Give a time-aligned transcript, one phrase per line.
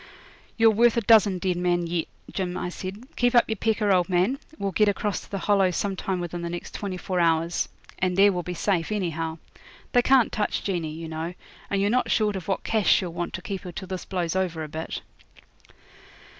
[0.57, 3.07] 'You're worth a dozen dead men yet, Jim,' I said.
[3.15, 4.39] 'Keep up your pecker, old man.
[4.57, 8.17] We'll get across to the Hollow some time within the next twenty four hours, and
[8.17, 9.37] there we'll be safe anyhow.
[9.91, 11.35] They can't touch Jeanie, you know;
[11.69, 14.35] and you're not short of what cash she'll want to keep her till this blows
[14.35, 15.01] over a bit.'